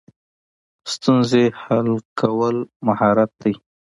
[0.93, 1.87] ستونزې حل
[2.19, 2.55] کول
[2.87, 3.53] مهارت دی